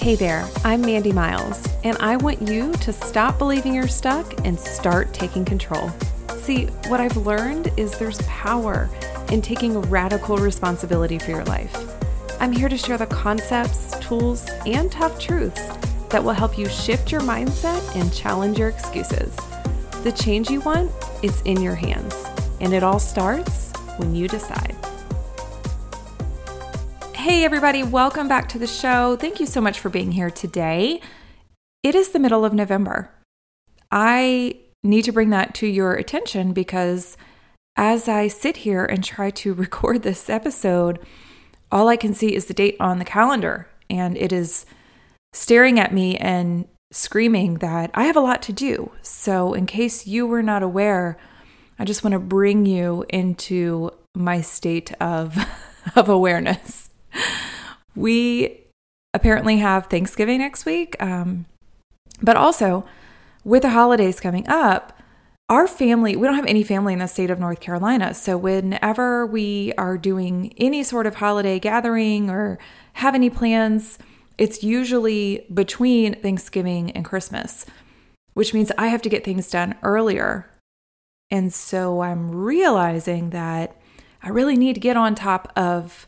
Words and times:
Hey 0.00 0.14
there, 0.14 0.48
I'm 0.64 0.80
Mandy 0.80 1.10
Miles, 1.12 1.68
and 1.82 1.98
I 1.98 2.16
want 2.16 2.40
you 2.48 2.72
to 2.72 2.92
stop 2.92 3.36
believing 3.36 3.74
you're 3.74 3.88
stuck 3.88 4.46
and 4.46 4.58
start 4.58 5.12
taking 5.12 5.44
control. 5.44 5.90
See, 6.40 6.66
what 6.86 7.00
I've 7.00 7.16
learned 7.16 7.72
is 7.76 7.98
there's 7.98 8.22
power 8.22 8.88
in 9.32 9.42
taking 9.42 9.78
radical 9.82 10.38
responsibility 10.38 11.18
for 11.18 11.32
your 11.32 11.44
life. 11.44 11.76
I'm 12.40 12.52
here 12.52 12.68
to 12.68 12.78
share 12.78 12.96
the 12.96 13.06
concepts, 13.06 13.98
tools, 13.98 14.48
and 14.64 14.90
tough 14.90 15.18
truths 15.18 15.66
that 16.10 16.22
will 16.22 16.32
help 16.32 16.56
you 16.56 16.68
shift 16.68 17.10
your 17.10 17.22
mindset 17.22 17.96
and 17.96 18.14
challenge 18.14 18.56
your 18.56 18.68
excuses. 18.68 19.34
The 20.04 20.12
change 20.12 20.48
you 20.48 20.60
want 20.60 20.92
is 21.24 21.42
in 21.42 21.60
your 21.60 21.74
hands, 21.74 22.14
and 22.60 22.72
it 22.72 22.84
all 22.84 23.00
starts 23.00 23.72
when 23.96 24.14
you 24.14 24.28
decide. 24.28 24.67
Hey, 27.28 27.44
everybody, 27.44 27.82
welcome 27.82 28.26
back 28.26 28.48
to 28.48 28.58
the 28.58 28.66
show. 28.66 29.14
Thank 29.14 29.38
you 29.38 29.44
so 29.44 29.60
much 29.60 29.78
for 29.78 29.90
being 29.90 30.12
here 30.12 30.30
today. 30.30 31.02
It 31.82 31.94
is 31.94 32.08
the 32.08 32.18
middle 32.18 32.42
of 32.42 32.54
November. 32.54 33.10
I 33.90 34.56
need 34.82 35.02
to 35.02 35.12
bring 35.12 35.28
that 35.28 35.52
to 35.56 35.66
your 35.66 35.92
attention 35.92 36.54
because 36.54 37.18
as 37.76 38.08
I 38.08 38.28
sit 38.28 38.56
here 38.56 38.82
and 38.82 39.04
try 39.04 39.28
to 39.28 39.52
record 39.64 40.04
this 40.04 40.30
episode, 40.30 41.00
all 41.70 41.88
I 41.88 41.98
can 41.98 42.14
see 42.14 42.34
is 42.34 42.46
the 42.46 42.54
date 42.54 42.78
on 42.80 42.98
the 42.98 43.04
calendar, 43.04 43.68
and 43.90 44.16
it 44.16 44.32
is 44.32 44.64
staring 45.34 45.78
at 45.78 45.92
me 45.92 46.16
and 46.16 46.66
screaming 46.92 47.56
that 47.56 47.90
I 47.92 48.04
have 48.04 48.16
a 48.16 48.20
lot 48.20 48.40
to 48.44 48.54
do. 48.54 48.90
So, 49.02 49.52
in 49.52 49.66
case 49.66 50.06
you 50.06 50.26
were 50.26 50.42
not 50.42 50.62
aware, 50.62 51.18
I 51.78 51.84
just 51.84 52.02
want 52.02 52.14
to 52.14 52.20
bring 52.20 52.64
you 52.64 53.04
into 53.10 53.90
my 54.16 54.40
state 54.40 54.94
of, 54.98 55.36
of 55.94 56.08
awareness 56.08 56.87
we 57.94 58.64
apparently 59.14 59.58
have 59.58 59.86
Thanksgiving 59.86 60.38
next 60.38 60.66
week. 60.66 61.00
Um, 61.02 61.46
but 62.22 62.36
also, 62.36 62.84
with 63.44 63.62
the 63.62 63.70
holidays 63.70 64.20
coming 64.20 64.46
up, 64.48 64.92
our 65.48 65.66
family, 65.66 66.14
we 66.14 66.26
don't 66.26 66.36
have 66.36 66.46
any 66.46 66.62
family 66.62 66.92
in 66.92 66.98
the 66.98 67.06
state 67.06 67.30
of 67.30 67.38
North 67.38 67.60
Carolina. 67.60 68.12
So, 68.12 68.36
whenever 68.36 69.24
we 69.24 69.72
are 69.78 69.96
doing 69.96 70.52
any 70.58 70.82
sort 70.82 71.06
of 71.06 71.16
holiday 71.16 71.58
gathering 71.58 72.28
or 72.28 72.58
have 72.94 73.14
any 73.14 73.30
plans, 73.30 73.98
it's 74.36 74.62
usually 74.62 75.46
between 75.52 76.14
Thanksgiving 76.20 76.90
and 76.92 77.04
Christmas, 77.04 77.64
which 78.34 78.52
means 78.52 78.70
I 78.76 78.88
have 78.88 79.02
to 79.02 79.08
get 79.08 79.24
things 79.24 79.50
done 79.50 79.74
earlier. 79.82 80.50
And 81.30 81.52
so 81.52 82.02
I'm 82.02 82.30
realizing 82.30 83.30
that 83.30 83.76
I 84.22 84.28
really 84.28 84.56
need 84.56 84.74
to 84.74 84.80
get 84.80 84.96
on 84.96 85.14
top 85.14 85.52
of 85.56 86.06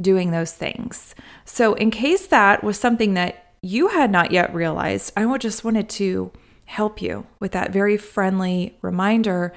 doing 0.00 0.30
those 0.30 0.52
things. 0.52 1.14
So, 1.44 1.74
in 1.74 1.90
case 1.90 2.26
that 2.28 2.62
was 2.62 2.78
something 2.78 3.14
that 3.14 3.54
you 3.62 3.88
had 3.88 4.10
not 4.10 4.30
yet 4.30 4.54
realized, 4.54 5.12
I 5.16 5.38
just 5.38 5.64
wanted 5.64 5.88
to 5.90 6.32
help 6.66 7.00
you 7.00 7.26
with 7.40 7.52
that 7.52 7.72
very 7.72 7.96
friendly 7.96 8.76
reminder. 8.82 9.52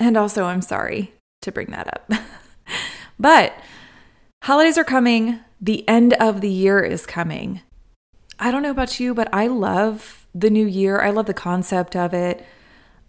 And 0.00 0.16
also, 0.16 0.44
I'm 0.44 0.62
sorry 0.62 1.12
to 1.42 1.52
bring 1.52 1.70
that 1.70 1.88
up. 1.88 2.20
but 3.18 3.54
holidays 4.42 4.78
are 4.78 4.84
coming, 4.84 5.40
the 5.60 5.88
end 5.88 6.12
of 6.14 6.40
the 6.40 6.50
year 6.50 6.80
is 6.80 7.06
coming. 7.06 7.60
I 8.38 8.50
don't 8.50 8.62
know 8.62 8.70
about 8.70 9.00
you, 9.00 9.14
but 9.14 9.28
I 9.32 9.46
love 9.46 10.26
the 10.34 10.50
new 10.50 10.66
year. 10.66 11.00
I 11.00 11.10
love 11.10 11.26
the 11.26 11.34
concept 11.34 11.96
of 11.96 12.12
it. 12.12 12.44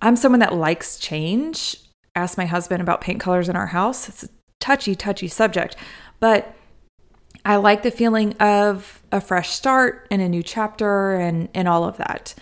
I'm 0.01 0.15
someone 0.15 0.39
that 0.39 0.53
likes 0.53 0.97
change. 0.97 1.75
Ask 2.15 2.37
my 2.37 2.45
husband 2.45 2.81
about 2.81 3.01
paint 3.01 3.19
colors 3.19 3.49
in 3.49 3.55
our 3.55 3.67
house. 3.67 4.07
It's 4.07 4.23
a 4.23 4.29
touchy, 4.59 4.95
touchy 4.95 5.27
subject. 5.27 5.75
But 6.19 6.55
I 7.45 7.55
like 7.55 7.83
the 7.83 7.91
feeling 7.91 8.33
of 8.37 9.01
a 9.11 9.21
fresh 9.21 9.51
start 9.51 10.07
and 10.11 10.21
a 10.21 10.29
new 10.29 10.43
chapter 10.43 11.15
and, 11.15 11.49
and 11.53 11.67
all 11.67 11.83
of 11.83 11.97
that. 11.97 12.35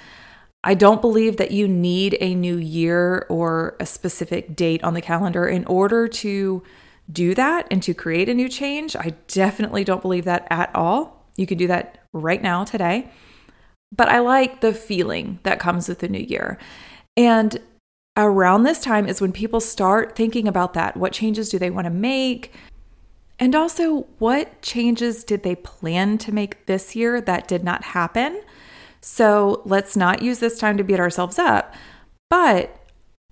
I 0.64 0.74
don't 0.74 1.00
believe 1.00 1.38
that 1.38 1.52
you 1.52 1.68
need 1.68 2.18
a 2.20 2.34
new 2.34 2.58
year 2.58 3.28
or 3.30 3.76
a 3.80 3.86
specific 3.86 4.56
date 4.56 4.84
on 4.84 4.96
the 4.96 5.02
calendar 5.02 5.48
in 5.48 5.64
order 5.66 6.08
to 6.08 6.64
do 7.12 7.36
that 7.36 7.68
and 7.70 7.84
to 7.84 7.94
create 7.94 8.30
a 8.30 8.34
new 8.34 8.50
change. 8.50 8.96
I 8.96 9.14
definitely 9.28 9.84
don't 9.84 10.02
believe 10.02 10.26
that 10.26 10.48
at 10.50 10.74
all. 10.74 11.24
You 11.36 11.46
can 11.46 11.60
do 11.60 11.68
that 11.68 12.00
right 12.14 12.42
now, 12.42 12.64
today. 12.64 13.12
But 13.96 14.10
I 14.10 14.20
like 14.20 14.62
the 14.62 14.74
feeling 14.74 15.40
that 15.44 15.60
comes 15.60 15.88
with 15.88 16.00
the 16.00 16.08
new 16.08 16.18
year. 16.18 16.58
And 17.16 17.60
around 18.18 18.64
this 18.64 18.80
time 18.80 19.08
is 19.08 19.22
when 19.22 19.32
people 19.32 19.60
start 19.60 20.16
thinking 20.16 20.48
about 20.48 20.74
that. 20.74 20.98
What 20.98 21.14
changes 21.14 21.50
do 21.50 21.60
they 21.60 21.70
want 21.70 21.86
to 21.86 21.92
make? 21.92 22.54
And 23.38 23.54
also, 23.54 24.08
what 24.18 24.62
changes 24.62 25.24
did 25.24 25.44
they 25.44 25.56
plan 25.56 26.18
to 26.20 26.32
make 26.32 26.66
this 26.66 26.96
year 26.96 27.20
that 27.22 27.48
did 27.48 27.64
not 27.64 27.84
happen? 27.84 28.42
So 29.02 29.62
let's 29.66 29.98
not 29.98 30.22
use 30.22 30.40
this 30.40 30.58
time 30.58 30.78
to 30.78 30.84
beat 30.84 31.00
ourselves 31.00 31.38
up. 31.38 31.74
But 32.30 32.80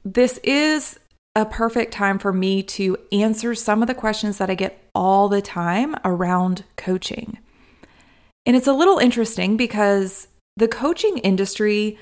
this 0.04 0.40
is 0.44 1.00
a 1.36 1.46
perfect 1.46 1.94
time 1.94 2.20
for 2.20 2.32
me 2.32 2.62
to 2.62 2.98
answer 3.12 3.56
some 3.56 3.82
of 3.82 3.88
the 3.88 3.96
questions 3.96 4.38
that 4.38 4.50
I 4.50 4.56
get 4.56 4.84
all 4.94 5.30
the 5.30 5.42
time 5.42 5.96
around 6.04 6.64
coaching. 6.76 7.40
And 8.46 8.56
it's 8.56 8.68
a 8.68 8.74
little 8.74 9.00
interesting 9.00 9.58
because 9.58 10.28
the 10.58 10.68
coaching 10.68 11.18
industry, 11.20 11.98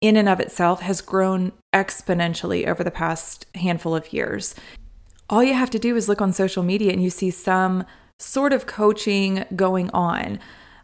in 0.00 0.16
and 0.16 0.28
of 0.28 0.40
itself, 0.40 0.80
has 0.80 1.00
grown 1.00 1.52
exponentially 1.74 2.66
over 2.66 2.82
the 2.82 2.90
past 2.90 3.46
handful 3.56 3.94
of 3.94 4.12
years 4.12 4.54
all 5.28 5.42
you 5.42 5.54
have 5.54 5.70
to 5.70 5.78
do 5.78 5.96
is 5.96 6.08
look 6.08 6.20
on 6.20 6.32
social 6.32 6.62
media 6.62 6.92
and 6.92 7.02
you 7.02 7.10
see 7.10 7.30
some 7.30 7.84
sort 8.18 8.52
of 8.52 8.66
coaching 8.66 9.44
going 9.56 9.90
on. 9.90 10.38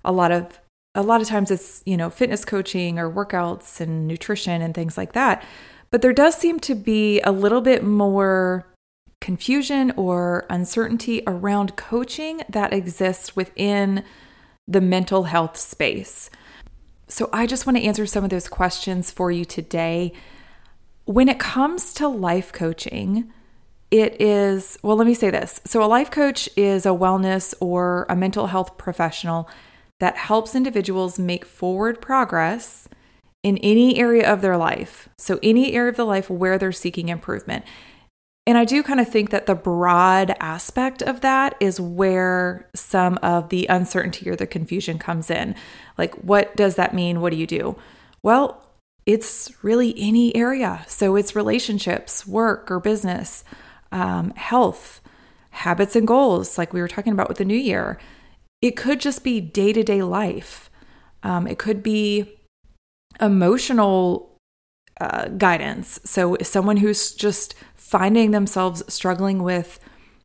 A 0.04 0.12
lot 0.12 0.32
of 0.32 0.59
a 0.94 1.03
lot 1.03 1.21
of 1.21 1.28
times 1.28 1.50
it's, 1.50 1.82
you 1.87 1.97
know, 1.97 2.10
fitness 2.10 2.44
coaching 2.44 2.99
or 2.99 3.10
workouts 3.10 3.81
and 3.81 4.09
nutrition 4.09 4.62
and 4.62 4.75
things 4.75 4.97
like 4.97 5.12
that. 5.12 5.44
But 5.91 6.03
there 6.03 6.12
does 6.12 6.34
seem 6.34 6.59
to 6.60 6.75
be 6.75 7.21
a 7.21 7.31
little 7.31 7.60
bit 7.60 7.84
more 7.84 8.66
confusion 9.21 9.93
or 9.97 10.44
uncertainty 10.50 11.22
around 11.26 11.76
coaching 11.76 12.43
that 12.49 12.72
exists 12.72 13.37
within 13.37 14.03
the 14.66 14.81
mental 14.81 15.25
health 15.25 15.56
space. 15.56 16.31
So 17.06 17.31
I 17.32 17.47
just 17.47 17.66
want 17.66 17.78
to 17.78 17.84
answer 17.84 18.05
some 18.06 18.25
of 18.25 18.31
those 18.31 18.49
questions 18.49 19.10
for 19.10 19.31
you 19.31 19.44
today. 19.44 20.12
When 21.05 21.28
it 21.28 21.38
comes 21.38 21.94
to 21.94 22.09
life 22.09 22.53
coaching, 22.53 23.32
it 23.91 24.21
is, 24.21 24.78
well, 24.82 24.97
let 24.97 25.06
me 25.06 25.15
say 25.15 25.31
this. 25.31 25.60
So, 25.65 25.82
a 25.82 25.87
life 25.87 26.10
coach 26.10 26.49
is 26.56 26.84
a 26.84 26.91
wellness 26.91 27.54
or 27.60 28.06
a 28.09 28.16
mental 28.16 28.49
health 28.49 28.76
professional 28.76 29.49
that 29.99 30.16
helps 30.16 30.54
individuals 30.54 31.19
make 31.19 31.44
forward 31.44 32.00
progress 32.00 32.88
in 33.43 33.56
any 33.59 33.99
area 33.99 34.31
of 34.31 34.43
their 34.43 34.56
life. 34.56 35.09
So, 35.16 35.38
any 35.43 35.72
area 35.72 35.91
of 35.91 35.97
the 35.97 36.04
life 36.04 36.28
where 36.28 36.59
they're 36.59 36.71
seeking 36.71 37.09
improvement. 37.09 37.65
And 38.47 38.59
I 38.59 38.65
do 38.65 38.82
kind 38.82 39.00
of 39.00 39.09
think 39.09 39.31
that 39.31 39.47
the 39.47 39.54
broad 39.54 40.34
aspect 40.41 41.03
of 41.03 41.20
that 41.22 41.55
is 41.60 41.81
where 41.81 42.69
some 42.75 43.19
of 43.22 43.49
the 43.49 43.66
uncertainty 43.66 44.28
or 44.28 44.37
the 44.37 44.47
confusion 44.47 44.99
comes 44.99 45.31
in. 45.31 45.55
Like, 45.97 46.15
what 46.16 46.55
does 46.56 46.76
that 46.76 46.94
mean? 46.94 47.20
What 47.20 47.31
do 47.31 47.38
you 47.38 47.47
do? 47.47 47.76
Well, 48.22 48.65
it's 49.06 49.53
really 49.62 49.94
any 49.99 50.37
area. 50.37 50.84
So, 50.88 51.16
it's 51.16 51.34
relationships, 51.34 52.26
work, 52.26 52.70
or 52.70 52.81
business 52.81 53.44
um, 53.93 54.31
health, 54.37 55.00
habits, 55.50 55.97
and 55.97 56.06
goals, 56.06 56.59
like 56.59 56.72
we 56.72 56.81
were 56.81 56.88
talking 56.88 57.12
about 57.12 57.28
with 57.28 57.38
the 57.38 57.44
new 57.44 57.56
year. 57.56 57.99
It 58.60 58.76
could 58.76 59.00
just 59.00 59.22
be 59.22 59.41
day 59.41 59.72
to 59.72 59.82
day 59.82 60.03
life. 60.03 60.71
Um, 61.22 61.47
it 61.47 61.59
could 61.59 61.82
be 61.82 62.38
emotional 63.21 64.37
uh, 65.00 65.28
guidance. 65.28 66.00
So, 66.04 66.37
someone 66.43 66.78
who's 66.78 67.12
just 67.12 67.54
finding 67.75 68.32
themselves 68.32 68.82
struggling 68.93 69.43
with 69.43 69.78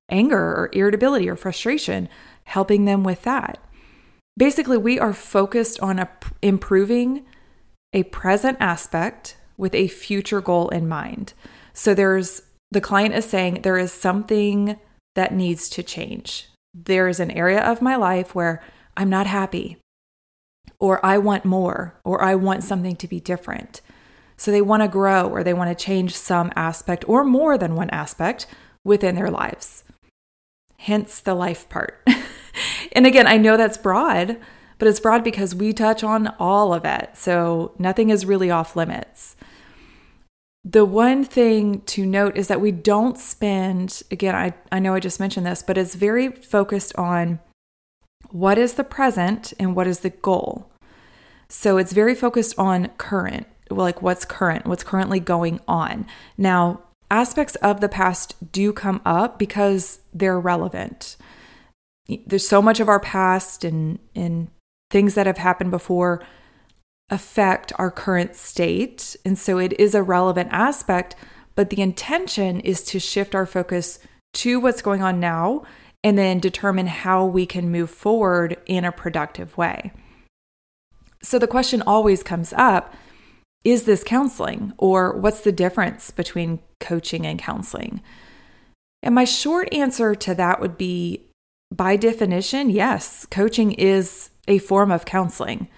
anger 0.10 0.38
or 0.38 0.70
irritability 0.74 1.30
or 1.30 1.36
frustration, 1.36 2.10
helping 2.46 2.86
them 2.86 3.04
with 3.04 3.24
that. 3.24 3.60
Basically, 4.38 4.78
we 4.78 5.00
are 5.00 5.14
focused 5.14 5.80
on 5.80 6.00
a, 6.00 6.10
improving 6.42 7.26
a 7.94 8.04
present 8.04 8.58
aspect 8.60 9.38
with 9.58 9.76
a 9.76 9.88
future 9.88 10.42
goal 10.42 10.70
in 10.70 10.88
mind. 10.88 11.34
So, 11.74 11.94
there's 11.94 12.42
the 12.74 12.82
client 12.82 13.14
is 13.14 13.26
saying 13.26 13.62
there 13.62 13.78
is 13.78 13.92
something 13.92 14.78
that 15.16 15.34
needs 15.34 15.70
to 15.70 15.84
change. 15.84 16.50
There 16.74 17.08
is 17.08 17.20
an 17.20 17.32
area 17.32 17.62
of 17.62 17.82
my 17.82 17.96
life 17.96 18.34
where 18.34 18.64
I'm 18.98 19.10
not 19.10 19.28
happy, 19.28 19.78
or 20.80 21.04
I 21.06 21.20
want 21.20 21.46
more, 21.46 22.00
or 22.04 22.24
I 22.24 22.34
want 22.36 22.64
something 22.64 22.96
to 22.96 23.08
be 23.08 23.20
different. 23.20 23.82
So 24.38 24.52
they 24.52 24.62
want 24.62 24.82
to 24.82 24.88
grow 24.88 25.30
or 25.30 25.44
they 25.44 25.54
want 25.54 25.78
to 25.78 25.86
change 25.86 26.16
some 26.16 26.52
aspect 26.56 27.08
or 27.08 27.24
more 27.24 27.58
than 27.58 27.76
one 27.76 27.92
aspect 27.92 28.48
within 28.84 29.16
their 29.16 29.30
lives. 29.30 29.84
Hence 30.78 31.20
the 31.20 31.36
life 31.36 31.70
part. 31.70 32.06
and 32.92 33.06
again, 33.06 33.28
I 33.28 33.38
know 33.38 33.56
that's 33.56 33.78
broad, 33.78 34.38
but 34.80 34.88
it's 34.88 35.00
broad 35.00 35.24
because 35.24 35.54
we 35.54 35.72
touch 35.72 36.04
on 36.04 36.34
all 36.40 36.74
of 36.74 36.84
it. 36.84 37.12
So 37.14 37.74
nothing 37.78 38.10
is 38.10 38.26
really 38.26 38.50
off 38.50 38.76
limits 38.76 39.36
the 40.64 40.86
one 40.86 41.26
thing 41.26 41.82
to 41.82 42.06
note 42.06 42.38
is 42.38 42.48
that 42.48 42.62
we 42.62 42.72
don't 42.72 43.18
spend, 43.18 44.02
again, 44.12 44.34
I, 44.34 44.54
I 44.72 44.80
know 44.80 44.94
I 44.94 45.00
just 45.00 45.20
mentioned 45.20 45.46
this, 45.46 45.62
but 45.62 45.78
it's 45.78 45.96
very 45.96 46.30
focused 46.30 46.96
on 46.96 47.40
what 48.30 48.58
is 48.58 48.76
the 48.76 48.84
present 48.84 49.54
and 49.60 49.76
what 49.76 49.88
is 49.88 50.00
the 50.00 50.10
goal. 50.10 50.72
So 51.50 51.78
it's 51.78 51.92
very 51.92 52.16
focused 52.16 52.58
on 52.58 52.88
current, 52.98 53.46
like 53.70 54.02
what's 54.02 54.24
current, 54.24 54.66
what's 54.66 54.84
currently 54.84 55.20
going 55.20 55.60
on. 55.68 56.08
Now, 56.38 56.82
aspects 57.12 57.56
of 57.56 57.82
the 57.82 57.90
past 57.90 58.52
do 58.52 58.72
come 58.72 59.02
up 59.06 59.38
because 59.38 60.00
they're 60.14 60.40
relevant. 60.40 61.18
There's 62.26 62.48
so 62.48 62.62
much 62.62 62.80
of 62.80 62.88
our 62.88 63.00
past 63.00 63.66
and, 63.66 64.00
and 64.16 64.48
things 64.90 65.16
that 65.16 65.28
have 65.28 65.38
happened 65.38 65.72
before 65.72 66.24
affect 67.14 67.72
our 67.78 67.92
current 67.92 68.36
state. 68.36 69.16
And 69.24 69.38
so 69.38 69.60
it 69.60 69.80
is 69.80 69.94
a 69.94 70.04
relevant 70.04 70.50
aspect, 70.52 71.16
but 71.56 71.70
the 71.70 71.82
intention 71.82 72.60
is 72.60 72.84
to 72.86 73.00
shift 73.00 73.36
our 73.36 73.46
focus 73.46 74.00
to 74.34 74.60
what's 74.60 74.82
going 74.82 75.04
on 75.04 75.20
now 75.20 75.64
and 76.04 76.18
then 76.18 76.40
determine 76.40 76.88
how 76.88 77.24
we 77.26 77.46
can 77.46 77.72
move 77.72 77.90
forward 77.90 78.58
in 78.66 78.84
a 78.84 78.92
productive 78.92 79.56
way. 79.56 79.92
So 81.22 81.40
the 81.40 81.48
question 81.48 81.82
always 81.84 82.24
comes 82.24 82.52
up 82.54 82.94
is 83.64 83.84
this 83.84 84.04
counseling 84.04 84.74
or 84.78 85.16
what's 85.16 85.40
the 85.42 85.52
difference 85.54 86.12
between 86.12 86.60
coaching 86.82 87.26
and 87.26 87.40
counseling? 87.40 88.02
And 89.02 89.16
my 89.16 89.24
short 89.24 89.74
answer 89.74 90.16
to 90.16 90.36
that 90.36 90.60
would 90.60 90.78
be 90.78 91.22
by 91.72 91.96
definition, 91.96 92.70
yes, 92.70 93.26
coaching 93.28 93.72
is 93.72 94.32
a 94.50 94.58
form 94.58 94.92
of 94.92 95.06
counseling. 95.06 95.70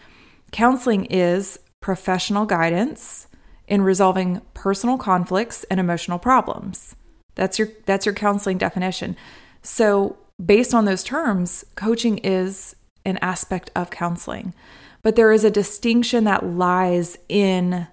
Counseling 0.55 1.03
is 1.07 1.59
professional 1.81 2.45
guidance 2.45 3.27
in 3.67 3.81
resolving 3.81 4.39
personal 4.53 4.97
conflicts 4.97 5.65
and 5.65 5.81
emotional 5.81 6.17
problems. 6.17 6.95
That's 7.35 7.59
your 7.59 7.67
that's 7.85 8.05
your 8.05 8.15
counseling 8.15 8.57
definition. 8.57 9.17
So, 9.63 10.15
based 10.41 10.73
on 10.73 10.85
those 10.85 11.03
terms, 11.03 11.65
coaching 11.75 12.19
is 12.19 12.73
an 13.03 13.17
aspect 13.21 13.69
of 13.75 13.89
counseling. 13.89 14.53
But 15.01 15.17
there 15.17 15.33
is 15.33 15.43
a 15.43 15.51
distinction 15.51 16.23
that 16.23 16.45
lies 16.45 17.17
in 17.27 17.87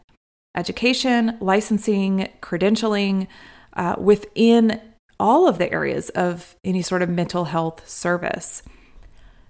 education, 0.56 1.38
licensing, 1.40 2.28
credentialing, 2.40 3.26
uh, 3.72 3.96
within 3.98 4.80
all 5.18 5.48
of 5.48 5.58
the 5.58 5.72
areas 5.72 6.10
of 6.10 6.54
any 6.62 6.82
sort 6.82 7.02
of 7.02 7.08
mental 7.08 7.46
health 7.46 7.88
service. 7.88 8.62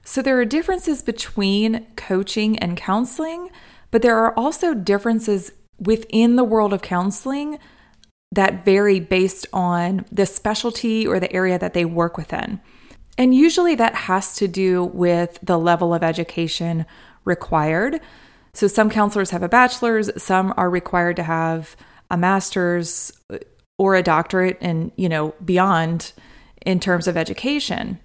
So 0.04 0.22
there 0.22 0.38
are 0.38 0.44
differences 0.44 1.02
between 1.02 1.86
coaching 1.96 2.58
and 2.58 2.76
counseling, 2.76 3.50
but 3.90 4.02
there 4.02 4.18
are 4.18 4.36
also 4.36 4.74
differences 4.74 5.52
within 5.78 6.36
the 6.36 6.44
world 6.44 6.72
of 6.72 6.82
counseling 6.82 7.58
that 8.32 8.64
vary 8.64 8.98
based 8.98 9.46
on 9.52 10.04
the 10.10 10.26
specialty 10.26 11.06
or 11.06 11.20
the 11.20 11.32
area 11.32 11.58
that 11.58 11.74
they 11.74 11.84
work 11.84 12.16
within. 12.16 12.60
And 13.18 13.34
usually 13.34 13.74
that 13.74 13.94
has 13.94 14.34
to 14.36 14.48
do 14.48 14.84
with 14.84 15.38
the 15.42 15.58
level 15.58 15.92
of 15.92 16.02
education 16.02 16.86
required. 17.24 18.00
So 18.54 18.66
some 18.66 18.90
counselors 18.90 19.30
have 19.30 19.42
a 19.42 19.48
bachelor's, 19.48 20.10
some 20.22 20.54
are 20.56 20.70
required 20.70 21.16
to 21.16 21.22
have 21.22 21.76
a 22.10 22.16
master's 22.16 23.12
or 23.78 23.94
a 23.94 24.02
doctorate 24.02 24.58
and, 24.60 24.92
you 24.96 25.08
know, 25.08 25.34
beyond 25.44 26.12
in 26.64 26.80
terms 26.80 27.06
of 27.06 27.16
education. 27.16 27.98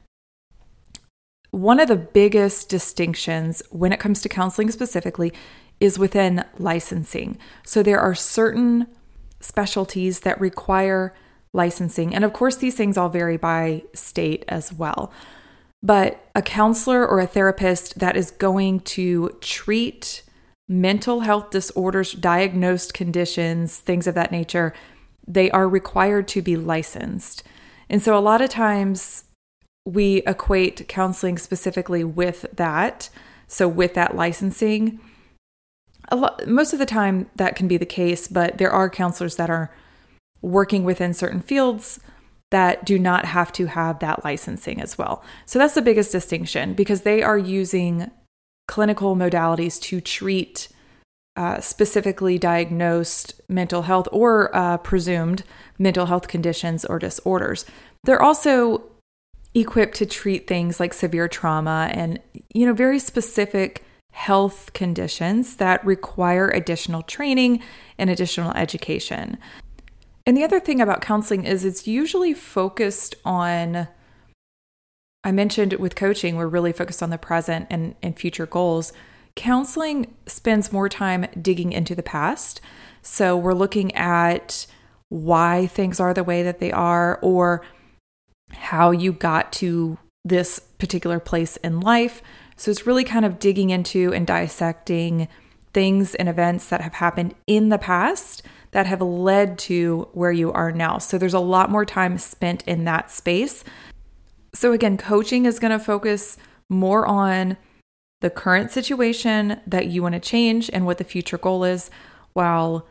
One 1.52 1.80
of 1.80 1.88
the 1.88 1.96
biggest 1.96 2.70
distinctions 2.70 3.64
when 3.70 3.94
it 3.94 4.00
comes 4.00 4.22
to 4.22 4.30
counseling 4.30 4.72
specifically 4.72 5.34
is 5.80 6.00
within 6.00 6.44
licensing. 6.58 7.38
So 7.64 7.84
there 7.84 8.00
are 8.00 8.16
certain 8.16 8.88
specialties 9.40 10.22
that 10.22 10.42
require 10.42 11.14
licensing. 11.54 12.14
And 12.14 12.24
of 12.24 12.34
course, 12.34 12.58
these 12.58 12.76
things 12.76 12.98
all 12.98 13.10
vary 13.10 13.38
by 13.38 13.84
state 13.94 14.44
as 14.48 14.74
well. 14.74 15.12
But 15.84 16.30
a 16.36 16.42
counselor 16.42 17.08
or 17.08 17.20
a 17.20 17.28
therapist 17.28 18.00
that 18.00 18.18
is 18.18 18.32
going 18.32 18.82
to 18.82 19.38
treat 19.42 20.24
mental 20.68 21.22
health 21.22 21.52
disorders, 21.52 22.12
diagnosed 22.14 22.94
conditions, 22.94 23.78
things 23.78 24.08
of 24.08 24.16
that 24.16 24.32
nature, 24.32 24.74
they 25.28 25.50
are 25.52 25.70
required 25.70 26.28
to 26.30 26.42
be 26.42 26.58
licensed. 26.58 27.44
And 27.90 28.02
so 28.02 28.18
a 28.18 28.20
lot 28.20 28.42
of 28.42 28.50
times 28.50 29.24
we 29.88 30.18
equate 30.28 30.86
counseling 30.90 31.38
specifically 31.38 32.04
with 32.04 32.46
that. 32.54 33.10
So 33.48 33.70
with 33.70 33.94
that 33.94 34.18
licensing, 34.18 35.00
a 36.10 36.18
lot, 36.18 36.46
most 36.46 36.74
of 36.74 36.80
the 36.80 36.86
time 36.86 37.30
that 37.38 37.56
can 37.56 37.70
be 37.70 37.78
the 37.78 37.86
case, 37.86 38.28
but 38.28 38.58
there 38.58 38.70
are 38.72 38.90
counselors 38.90 39.38
that 39.38 39.50
are 39.50 39.74
working 40.42 40.84
within 40.84 41.14
certain 41.14 41.40
fields 41.40 42.02
that 42.52 42.86
do 42.86 43.00
not 43.00 43.26
have 43.26 43.54
to 43.54 43.68
have 43.68 44.00
that 44.00 44.26
licensing 44.26 44.82
as 44.82 44.98
well. 44.98 45.24
So 45.46 45.58
that's 45.58 45.74
the 45.74 45.82
biggest 45.82 46.12
distinction 46.12 46.74
because 46.74 47.04
they 47.04 47.24
are 47.24 47.38
using 47.38 48.12
clinical 48.68 49.16
modalities 49.16 49.82
to 49.84 50.02
treat 50.02 50.68
uh, 51.38 51.62
specifically 51.62 52.38
diagnosed 52.38 53.40
mental 53.48 53.84
health 53.84 54.10
or 54.12 54.54
uh, 54.54 54.78
presumed 54.78 55.44
mental 55.80 56.08
health 56.08 56.28
conditions 56.28 56.84
or 56.84 57.00
disorders. 57.00 57.66
They're 58.04 58.22
also 58.22 58.84
equipped 59.62 59.96
to 59.96 60.06
treat 60.06 60.48
things 60.48 60.80
like 60.80 60.94
severe 60.94 61.28
trauma 61.28 61.90
and 61.94 62.20
you 62.54 62.66
know 62.66 62.74
very 62.74 63.00
specific 63.00 63.84
health 64.12 64.74
conditions 64.74 65.58
that 65.58 65.86
require 65.86 66.50
additional 66.50 67.04
training 67.04 67.62
and 67.98 68.10
additional 68.10 68.52
education. 68.54 69.38
And 70.26 70.36
the 70.36 70.44
other 70.44 70.60
thing 70.60 70.82
about 70.82 71.02
counseling 71.02 71.46
is 71.46 71.64
it's 71.64 71.88
usually 71.88 72.34
focused 72.34 73.16
on 73.24 73.88
I 75.24 75.32
mentioned 75.32 75.74
with 75.74 75.96
coaching, 75.96 76.38
we're 76.38 76.48
really 76.48 76.72
focused 76.72 77.04
on 77.04 77.10
the 77.10 77.18
present 77.18 77.68
and, 77.70 77.96
and 78.02 78.18
future 78.18 78.46
goals. 78.46 78.94
Counseling 79.36 80.16
spends 80.26 80.72
more 80.72 80.88
time 80.88 81.26
digging 81.42 81.74
into 81.74 81.96
the 81.96 82.04
past. 82.04 82.62
So 83.02 83.36
we're 83.36 83.54
looking 83.54 83.94
at 83.94 84.66
why 85.10 85.68
things 85.68 86.00
are 86.00 86.14
the 86.14 86.24
way 86.24 86.44
that 86.44 86.60
they 86.60 86.72
are 86.72 87.20
or 87.22 87.62
how 88.52 88.92
you 88.92 89.12
got 89.12 89.52
to 89.54 89.98
this 90.26 90.60
particular 90.78 91.20
place 91.20 91.58
in 91.58 91.80
life. 91.80 92.22
So 92.56 92.72
it's 92.72 92.88
really 92.88 93.04
kind 93.04 93.26
of 93.26 93.40
digging 93.40 93.70
into 93.70 94.14
and 94.14 94.26
dissecting 94.26 95.28
things 95.74 96.16
and 96.16 96.28
events 96.28 96.68
that 96.70 96.82
have 96.82 96.96
happened 96.96 97.36
in 97.46 97.70
the 97.70 97.78
past 97.78 98.42
that 98.72 98.86
have 98.86 99.02
led 99.02 99.58
to 99.58 100.08
where 100.14 100.32
you 100.32 100.52
are 100.52 100.72
now. 100.72 100.98
So 100.98 101.18
there's 101.18 101.34
a 101.34 101.40
lot 101.40 101.70
more 101.70 101.86
time 101.86 102.18
spent 102.18 102.64
in 102.68 102.84
that 102.86 103.12
space. 103.12 103.64
So 104.54 104.74
again, 104.74 104.98
coaching 104.98 105.46
is 105.46 105.60
going 105.60 105.72
to 105.72 105.84
focus 105.84 106.38
more 106.70 107.06
on 107.06 107.58
the 108.22 108.30
current 108.30 108.72
situation 108.72 109.62
that 109.68 109.88
you 109.88 110.02
want 110.02 110.14
to 110.14 110.20
change 110.20 110.70
and 110.74 110.86
what 110.86 110.98
the 110.98 111.04
future 111.04 111.38
goal 111.38 111.64
is, 111.64 111.90
while 112.34 112.88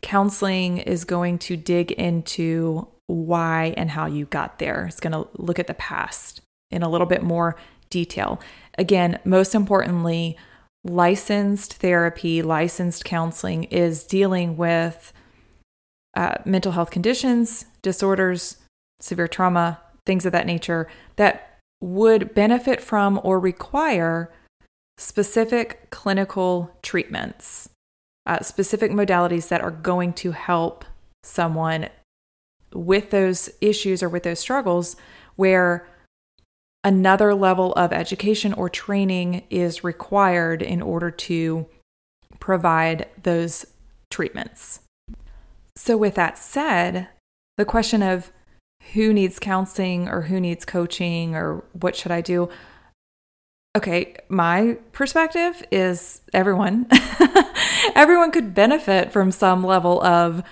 counseling 0.00 0.78
is 0.78 1.04
going 1.04 1.38
to 1.38 1.56
dig 1.56 1.90
into 1.92 2.86
why 3.08 3.74
and 3.76 3.90
how 3.90 4.06
you 4.06 4.26
got 4.26 4.58
there. 4.58 4.86
It's 4.86 5.00
going 5.00 5.12
to 5.12 5.26
look 5.34 5.58
at 5.58 5.66
the 5.66 5.74
past 5.74 6.40
in 6.70 6.82
a 6.82 6.88
little 6.88 7.06
bit 7.06 7.22
more 7.22 7.56
detail. 7.90 8.40
Again, 8.76 9.18
most 9.24 9.54
importantly, 9.54 10.36
licensed 10.84 11.74
therapy, 11.74 12.42
licensed 12.42 13.04
counseling 13.04 13.64
is 13.64 14.04
dealing 14.04 14.56
with 14.56 15.12
uh, 16.14 16.36
mental 16.44 16.72
health 16.72 16.90
conditions, 16.90 17.64
disorders, 17.82 18.58
severe 19.00 19.28
trauma, 19.28 19.80
things 20.04 20.26
of 20.26 20.32
that 20.32 20.46
nature 20.46 20.88
that 21.16 21.58
would 21.80 22.34
benefit 22.34 22.80
from 22.80 23.20
or 23.22 23.38
require 23.38 24.32
specific 24.98 25.88
clinical 25.90 26.70
treatments, 26.82 27.68
uh, 28.26 28.40
specific 28.40 28.90
modalities 28.90 29.48
that 29.48 29.60
are 29.60 29.70
going 29.70 30.12
to 30.12 30.32
help 30.32 30.84
someone 31.22 31.88
with 32.72 33.10
those 33.10 33.50
issues 33.60 34.02
or 34.02 34.08
with 34.08 34.22
those 34.22 34.40
struggles 34.40 34.96
where 35.36 35.86
another 36.84 37.34
level 37.34 37.72
of 37.74 37.92
education 37.92 38.52
or 38.52 38.68
training 38.68 39.44
is 39.50 39.84
required 39.84 40.62
in 40.62 40.82
order 40.82 41.10
to 41.10 41.66
provide 42.40 43.06
those 43.22 43.66
treatments. 44.10 44.80
So, 45.76 45.96
with 45.96 46.14
that 46.14 46.38
said, 46.38 47.08
the 47.56 47.64
question 47.64 48.02
of 48.02 48.32
who 48.94 49.12
needs 49.12 49.38
counseling 49.38 50.08
or 50.08 50.22
who 50.22 50.40
needs 50.40 50.64
coaching 50.64 51.34
or 51.34 51.64
what 51.72 51.94
should 51.94 52.12
I 52.12 52.20
do? 52.20 52.48
Okay, 53.76 54.16
my 54.28 54.78
perspective 54.92 55.62
is 55.70 56.22
everyone. 56.32 56.86
everyone 57.94 58.30
could 58.30 58.54
benefit 58.54 59.12
from 59.12 59.30
some 59.30 59.62
level 59.62 60.02
of 60.02 60.42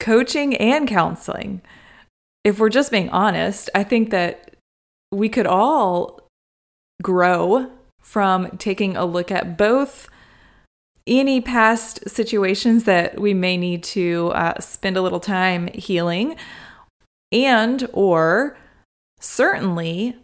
coaching 0.00 0.56
and 0.56 0.88
counseling. 0.88 1.62
If 2.44 2.58
we're 2.58 2.68
just 2.68 2.90
being 2.90 3.10
honest, 3.10 3.70
I 3.74 3.84
think 3.84 4.10
that 4.10 4.54
we 5.10 5.28
could 5.28 5.46
all 5.46 6.20
grow 7.02 7.70
from 8.00 8.56
taking 8.58 8.96
a 8.96 9.04
look 9.04 9.30
at 9.30 9.56
both 9.56 10.08
any 11.06 11.40
past 11.40 12.08
situations 12.08 12.84
that 12.84 13.20
we 13.20 13.32
may 13.32 13.56
need 13.56 13.82
to 13.82 14.32
uh, 14.34 14.58
spend 14.60 14.96
a 14.96 15.02
little 15.02 15.20
time 15.20 15.68
healing 15.68 16.36
and 17.32 17.88
or 17.92 18.56
certainly 19.20 20.16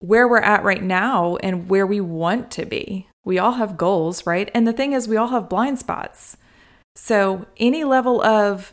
where 0.00 0.28
we're 0.28 0.38
at 0.38 0.64
right 0.64 0.82
now 0.82 1.36
and 1.36 1.68
where 1.68 1.86
we 1.86 2.00
want 2.00 2.50
to 2.52 2.64
be. 2.64 3.08
We 3.24 3.38
all 3.38 3.52
have 3.52 3.76
goals, 3.76 4.26
right? 4.26 4.50
And 4.54 4.66
the 4.66 4.72
thing 4.72 4.92
is, 4.92 5.08
we 5.08 5.16
all 5.16 5.28
have 5.28 5.48
blind 5.48 5.78
spots. 5.78 6.36
So, 6.94 7.46
any 7.56 7.84
level 7.84 8.22
of 8.22 8.72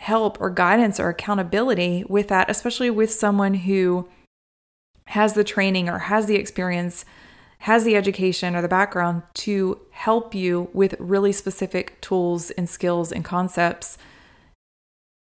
help 0.00 0.40
or 0.40 0.48
guidance 0.48 0.98
or 0.98 1.10
accountability 1.10 2.02
with 2.08 2.28
that, 2.28 2.48
especially 2.48 2.88
with 2.88 3.10
someone 3.12 3.52
who 3.52 4.08
has 5.08 5.34
the 5.34 5.44
training 5.44 5.90
or 5.90 5.98
has 5.98 6.24
the 6.24 6.36
experience, 6.36 7.04
has 7.58 7.84
the 7.84 7.94
education 7.94 8.56
or 8.56 8.62
the 8.62 8.68
background 8.68 9.22
to 9.34 9.78
help 9.90 10.34
you 10.34 10.70
with 10.72 10.94
really 10.98 11.32
specific 11.32 12.00
tools 12.00 12.50
and 12.52 12.66
skills 12.66 13.12
and 13.12 13.26
concepts, 13.26 13.98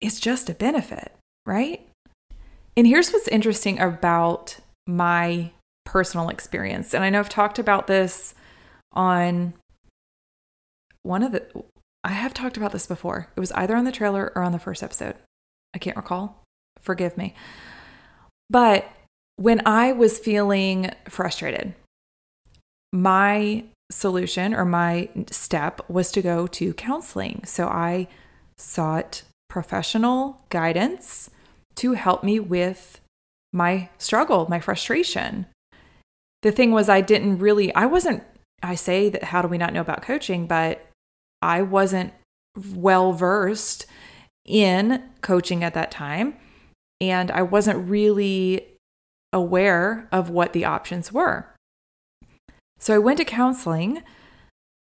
it's 0.03 0.21
just 0.21 0.51
a 0.51 0.55
benefit, 0.55 1.11
right? 1.47 1.89
And 2.77 2.87
here's 2.87 3.11
what's 3.11 3.29
interesting 3.29 3.79
about 3.79 4.59
my 4.87 5.53
personal 5.87 6.29
experience. 6.29 6.93
And 6.93 7.03
I 7.03 7.09
know 7.09 7.21
I've 7.21 7.31
talked 7.31 7.59
about 7.59 7.87
this 7.87 8.35
on 8.93 9.55
one 11.03 11.23
of 11.23 11.33
the, 11.33 11.47
I 12.05 12.11
have 12.11 12.35
talked 12.35 12.57
about 12.57 12.73
this 12.73 12.87
before. 12.87 13.29
It 13.37 13.41
was 13.41 13.53
either 13.53 13.77
on 13.77 13.85
the 13.85 13.93
trailer 13.93 14.33
or 14.35 14.43
on 14.43 14.53
the 14.53 14.59
first 14.59 14.83
episode. 14.83 15.17
I 15.75 15.79
can't 15.79 15.97
recall. 15.97 16.43
Forgive 16.81 17.17
me. 17.17 17.35
But 18.49 18.89
when 19.37 19.61
I 19.67 19.93
was 19.93 20.19
feeling 20.19 20.91
frustrated, 21.09 21.75
my 22.93 23.65
solution 23.91 24.55
or 24.55 24.65
my 24.65 25.09
step 25.31 25.81
was 25.89 26.11
to 26.13 26.23
go 26.23 26.47
to 26.47 26.75
counseling. 26.75 27.43
So 27.45 27.69
I 27.69 28.09
sought 28.57 29.23
professional 29.49 30.41
guidance 30.49 31.31
to 31.77 31.93
help 31.93 32.25
me 32.25 32.41
with 32.41 33.01
my 33.53 33.89
struggle, 33.99 34.47
my 34.49 34.61
frustration. 34.61 35.47
The 36.43 36.53
thing 36.53 36.73
was, 36.73 36.89
I 36.89 37.01
didn't 37.01 37.39
really, 37.39 37.75
I 37.75 37.87
wasn't, 37.87 38.23
I 38.63 38.75
say 38.75 39.09
that 39.11 39.25
how 39.25 39.43
do 39.43 39.49
we 39.49 39.59
not 39.59 39.73
know 39.73 39.81
about 39.81 40.03
coaching, 40.03 40.47
but 40.47 40.86
I 41.47 41.63
wasn't 41.63 42.13
well 42.75 43.13
versed 43.13 43.87
in 44.45 45.03
coaching 45.21 45.63
at 45.63 45.75
that 45.75 45.93
time. 45.93 46.37
And 47.01 47.31
I 47.31 47.43
wasn't 47.43 47.89
really 47.89 48.67
aware 49.33 50.09
of 50.11 50.29
what 50.29 50.53
the 50.53 50.65
options 50.65 51.13
were. 51.13 51.47
So 52.79 52.95
I 52.95 52.99
went 52.99 53.19
to 53.19 53.25
counseling. 53.25 54.03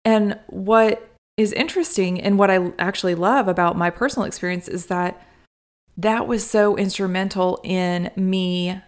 And 0.05 0.39
what 0.47 1.11
is 1.37 1.53
interesting 1.53 2.21
and 2.21 2.39
what 2.39 2.51
I 2.51 2.73
actually 2.79 3.17
love 3.17 3.49
about 3.49 3.77
my 3.77 3.91
personal 3.91 4.27
experience 4.27 4.69
is 4.69 4.87
that 4.87 5.21
that 5.97 6.29
was 6.29 6.49
so 6.49 6.77
instrumental 6.77 7.61
in 7.65 8.11
me 8.17 8.81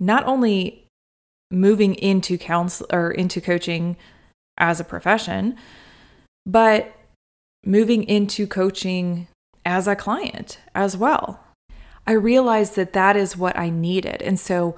not 0.00 0.24
only 0.26 0.86
moving 1.50 1.94
into 1.94 2.38
counsel 2.38 2.86
or 2.92 3.10
into 3.10 3.40
coaching 3.40 3.96
as 4.58 4.80
a 4.80 4.84
profession, 4.84 5.56
but 6.46 6.92
moving 7.64 8.02
into 8.04 8.46
coaching 8.46 9.28
as 9.64 9.86
a 9.86 9.96
client 9.96 10.58
as 10.74 10.96
well. 10.96 11.40
I 12.06 12.12
realized 12.12 12.74
that 12.76 12.92
that 12.94 13.16
is 13.16 13.36
what 13.36 13.56
I 13.56 13.70
needed. 13.70 14.22
And 14.22 14.38
so 14.38 14.76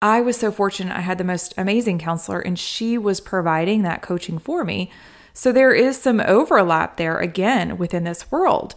I 0.00 0.20
was 0.20 0.36
so 0.36 0.52
fortunate 0.52 0.96
I 0.96 1.00
had 1.00 1.18
the 1.18 1.24
most 1.24 1.54
amazing 1.56 1.98
counselor 1.98 2.40
and 2.40 2.58
she 2.58 2.96
was 2.96 3.20
providing 3.20 3.82
that 3.82 4.02
coaching 4.02 4.38
for 4.38 4.64
me. 4.64 4.90
So 5.32 5.52
there 5.52 5.72
is 5.72 6.00
some 6.00 6.20
overlap 6.20 6.96
there 6.96 7.18
again 7.18 7.78
within 7.78 8.04
this 8.04 8.30
world. 8.30 8.74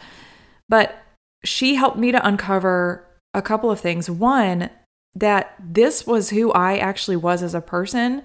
But 0.68 1.04
she 1.44 1.76
helped 1.76 1.98
me 1.98 2.12
to 2.12 2.28
uncover 2.28 3.06
a 3.34 3.42
couple 3.42 3.70
of 3.70 3.80
things. 3.80 4.10
One, 4.10 4.70
that 5.16 5.56
this 5.60 6.06
was 6.06 6.32
who 6.32 6.52
I 6.52 6.78
actually 6.78 7.18
was 7.18 7.44
as 7.44 7.54
a 7.54 7.62
person. 7.62 8.24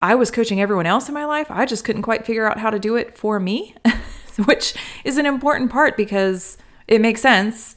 I 0.00 0.14
was 0.14 0.30
coaching 0.30 0.60
everyone 0.60 0.86
else 0.86 1.08
in 1.08 1.14
my 1.14 1.24
life. 1.24 1.50
I 1.50 1.66
just 1.66 1.84
couldn't 1.84 2.02
quite 2.02 2.24
figure 2.24 2.48
out 2.48 2.58
how 2.58 2.70
to 2.70 2.78
do 2.78 2.96
it 2.96 3.18
for 3.18 3.40
me, 3.40 3.74
which 4.44 4.74
is 5.04 5.18
an 5.18 5.26
important 5.26 5.70
part 5.70 5.96
because 5.96 6.56
it 6.86 7.00
makes 7.00 7.20
sense 7.20 7.74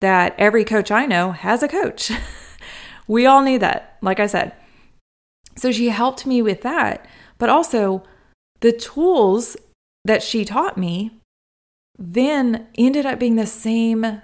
that 0.00 0.34
every 0.38 0.64
coach 0.64 0.90
I 0.90 1.06
know 1.06 1.32
has 1.32 1.62
a 1.62 1.68
coach. 1.68 2.10
we 3.06 3.24
all 3.26 3.42
need 3.42 3.58
that, 3.58 3.98
like 4.02 4.18
I 4.18 4.26
said. 4.26 4.52
So 5.56 5.70
she 5.70 5.90
helped 5.90 6.26
me 6.26 6.42
with 6.42 6.62
that, 6.62 7.06
but 7.38 7.48
also 7.48 8.02
the 8.60 8.72
tools 8.72 9.56
that 10.04 10.22
she 10.22 10.44
taught 10.44 10.76
me 10.76 11.12
then 11.98 12.66
ended 12.76 13.04
up 13.04 13.18
being 13.18 13.36
the 13.36 13.46
same 13.46 14.22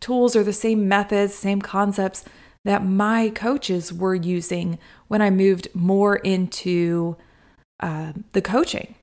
tools 0.00 0.36
or 0.36 0.44
the 0.44 0.52
same 0.52 0.88
methods, 0.88 1.34
same 1.34 1.60
concepts 1.60 2.24
that 2.64 2.84
my 2.84 3.30
coaches 3.30 3.92
were 3.92 4.14
using 4.14 4.78
when 5.08 5.20
I 5.20 5.30
moved 5.30 5.68
more 5.74 6.16
into 6.16 7.16
uh, 7.80 8.12
the 8.32 8.42
coaching. 8.42 8.94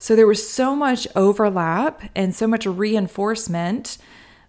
So 0.00 0.14
there 0.14 0.26
was 0.26 0.46
so 0.46 0.76
much 0.76 1.08
overlap 1.16 2.02
and 2.14 2.34
so 2.34 2.46
much 2.46 2.66
reinforcement 2.66 3.96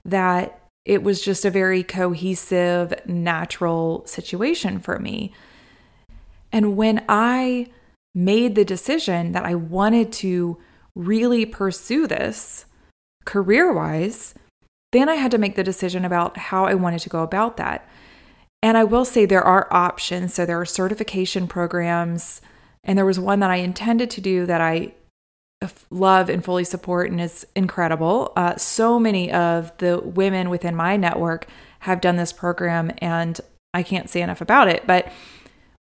that 0.03 0.59
it 0.83 1.01
was 1.01 1.21
just 1.21 1.45
a 1.45 1.49
very 1.49 1.81
cohesive, 1.81 2.93
natural 3.07 4.05
situation 4.05 4.79
for 4.79 4.99
me. 4.99 5.33
And 6.51 6.77
when 6.77 7.03
I 7.07 7.67
made 8.13 8.55
the 8.55 8.65
decision 8.65 9.31
that 9.31 9.45
I 9.45 9.55
wanted 9.55 10.11
to 10.13 10.57
really 10.95 11.45
pursue 11.45 12.07
this 12.07 12.65
career 13.25 13.73
wise, 13.73 14.35
then 14.91 15.09
I 15.09 15.15
had 15.15 15.31
to 15.31 15.37
make 15.37 15.55
the 15.55 15.63
decision 15.63 16.05
about 16.05 16.37
how 16.37 16.65
I 16.65 16.75
wanted 16.75 16.99
to 16.99 17.09
go 17.09 17.23
about 17.23 17.57
that. 17.57 17.87
And 18.65 18.79
I 18.79 18.83
will 18.83 19.05
say 19.05 19.27
there 19.27 19.43
are 19.43 19.67
options. 19.69 20.33
So 20.33 20.43
there 20.43 20.59
are 20.59 20.65
certification 20.65 21.47
programs, 21.47 22.41
and 22.83 22.97
there 22.97 23.05
was 23.05 23.19
one 23.19 23.39
that 23.41 23.51
I 23.51 23.57
intended 23.57 24.09
to 24.09 24.21
do 24.21 24.47
that 24.47 24.59
I 24.59 24.95
love 25.91 26.29
and 26.29 26.43
fully 26.43 26.63
support 26.63 27.11
and 27.11 27.21
is 27.21 27.45
incredible. 27.55 28.33
Uh, 28.35 28.55
so 28.55 28.97
many 28.97 29.31
of 29.31 29.71
the 29.77 29.99
women 29.99 30.49
within 30.49 30.75
my 30.75 30.97
network 30.97 31.45
have 31.81 32.01
done 32.01 32.15
this 32.15 32.33
program, 32.33 32.91
and 32.97 33.39
I 33.71 33.83
can't 33.83 34.09
say 34.09 34.23
enough 34.23 34.41
about 34.41 34.67
it. 34.67 34.87
But 34.87 35.11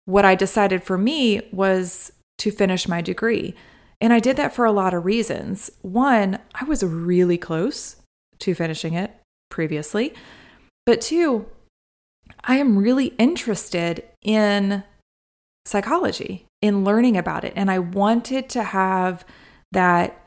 what 0.04 0.26
I 0.26 0.36
decided 0.36 0.84
for 0.84 0.98
me 0.98 1.48
was 1.54 2.12
to 2.40 2.52
finish 2.52 2.90
my 2.90 3.00
degree. 3.00 3.56
And 4.02 4.12
I 4.12 4.20
did 4.20 4.36
that 4.36 4.54
for 4.54 4.66
a 4.66 4.74
lot 4.74 4.94
of 4.94 5.06
reasons. 5.06 5.72
One, 5.82 6.40
I 6.54 6.66
was 6.66 6.84
really 6.84 7.38
close 7.38 7.96
to 8.40 8.54
finishing 8.54 8.96
it 8.96 9.16
previously. 9.50 10.14
But 10.86 11.00
two, 11.00 11.48
I 12.44 12.58
am 12.58 12.78
really 12.78 13.08
interested 13.18 14.04
in 14.22 14.84
psychology, 15.66 16.46
in 16.62 16.84
learning 16.84 17.18
about 17.18 17.44
it. 17.44 17.54
And 17.56 17.72
I 17.72 17.80
wanted 17.80 18.50
to 18.50 18.64
have 18.64 19.26
that 19.72 20.22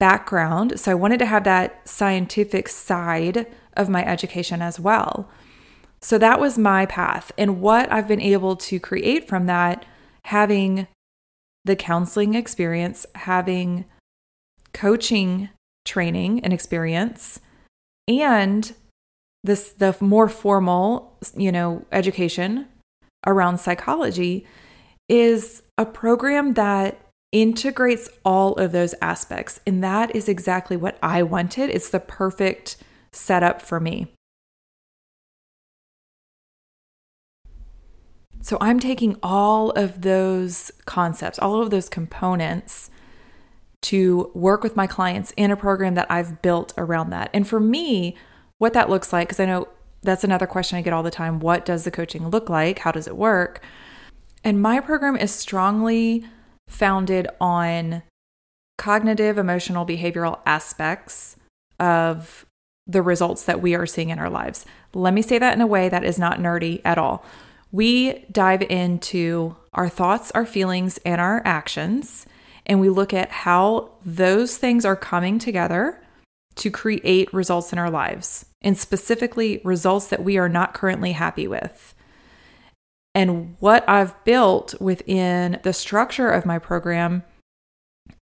background. 0.00 0.80
So 0.80 0.90
I 0.90 0.94
wanted 0.94 1.18
to 1.18 1.26
have 1.26 1.44
that 1.44 1.86
scientific 1.88 2.68
side 2.68 3.46
of 3.76 3.88
my 3.88 4.04
education 4.04 4.60
as 4.60 4.80
well. 4.80 5.30
So 6.00 6.18
that 6.18 6.40
was 6.40 6.58
my 6.58 6.86
path. 6.86 7.30
And 7.38 7.60
what 7.60 7.90
I've 7.92 8.08
been 8.08 8.20
able 8.20 8.56
to 8.56 8.80
create 8.80 9.28
from 9.28 9.46
that, 9.46 9.86
having 10.24 10.88
the 11.64 11.76
counseling 11.76 12.34
experience, 12.34 13.06
having 13.14 13.84
coaching 14.72 15.50
training 15.84 16.40
and 16.40 16.52
experience, 16.52 17.40
and 18.08 18.74
this 19.44 19.72
the 19.72 19.96
more 20.00 20.28
formal, 20.28 21.18
you 21.36 21.52
know, 21.52 21.84
education 21.92 22.66
around 23.26 23.58
psychology 23.58 24.46
is 25.08 25.62
a 25.78 25.86
program 25.86 26.54
that 26.54 27.00
integrates 27.32 28.08
all 28.24 28.54
of 28.54 28.72
those 28.72 28.94
aspects. 29.00 29.60
And 29.66 29.82
that 29.82 30.14
is 30.14 30.28
exactly 30.28 30.76
what 30.76 30.98
I 31.02 31.22
wanted. 31.22 31.70
It's 31.70 31.90
the 31.90 32.00
perfect 32.00 32.76
setup 33.10 33.62
for 33.62 33.80
me. 33.80 34.12
So 38.42 38.58
I'm 38.60 38.80
taking 38.80 39.16
all 39.22 39.70
of 39.70 40.02
those 40.02 40.72
concepts, 40.84 41.38
all 41.38 41.62
of 41.62 41.70
those 41.70 41.88
components 41.88 42.90
to 43.82 44.30
work 44.34 44.62
with 44.62 44.76
my 44.76 44.86
clients 44.86 45.32
in 45.36 45.50
a 45.50 45.56
program 45.56 45.94
that 45.94 46.10
I've 46.10 46.42
built 46.42 46.72
around 46.76 47.10
that. 47.10 47.30
And 47.32 47.46
for 47.46 47.60
me, 47.60 48.16
what 48.62 48.74
that 48.74 48.88
looks 48.88 49.12
like, 49.12 49.26
because 49.26 49.40
I 49.40 49.46
know 49.46 49.66
that's 50.02 50.22
another 50.22 50.46
question 50.46 50.78
I 50.78 50.82
get 50.82 50.92
all 50.92 51.02
the 51.02 51.10
time 51.10 51.40
what 51.40 51.64
does 51.64 51.82
the 51.82 51.90
coaching 51.90 52.28
look 52.28 52.48
like? 52.48 52.78
How 52.78 52.92
does 52.92 53.08
it 53.08 53.16
work? 53.16 53.60
And 54.44 54.62
my 54.62 54.78
program 54.78 55.16
is 55.16 55.32
strongly 55.32 56.24
founded 56.68 57.26
on 57.40 58.04
cognitive, 58.78 59.36
emotional, 59.36 59.84
behavioral 59.84 60.38
aspects 60.46 61.34
of 61.80 62.46
the 62.86 63.02
results 63.02 63.42
that 63.46 63.60
we 63.60 63.74
are 63.74 63.84
seeing 63.84 64.10
in 64.10 64.20
our 64.20 64.30
lives. 64.30 64.64
Let 64.94 65.12
me 65.12 65.22
say 65.22 65.38
that 65.40 65.54
in 65.54 65.60
a 65.60 65.66
way 65.66 65.88
that 65.88 66.04
is 66.04 66.16
not 66.16 66.38
nerdy 66.38 66.82
at 66.84 66.98
all. 66.98 67.24
We 67.72 68.24
dive 68.30 68.62
into 68.62 69.56
our 69.72 69.88
thoughts, 69.88 70.30
our 70.36 70.46
feelings, 70.46 70.98
and 70.98 71.20
our 71.20 71.42
actions, 71.44 72.26
and 72.64 72.78
we 72.78 72.90
look 72.90 73.12
at 73.12 73.32
how 73.32 73.90
those 74.06 74.56
things 74.56 74.84
are 74.84 74.94
coming 74.94 75.40
together 75.40 75.98
to 76.56 76.70
create 76.70 77.32
results 77.32 77.72
in 77.72 77.78
our 77.78 77.90
lives, 77.90 78.46
and 78.60 78.76
specifically 78.76 79.60
results 79.64 80.08
that 80.08 80.24
we 80.24 80.38
are 80.38 80.48
not 80.48 80.74
currently 80.74 81.12
happy 81.12 81.46
with. 81.46 81.94
And 83.14 83.56
what 83.60 83.88
I've 83.88 84.22
built 84.24 84.80
within 84.80 85.60
the 85.62 85.72
structure 85.72 86.30
of 86.30 86.46
my 86.46 86.58
program 86.58 87.24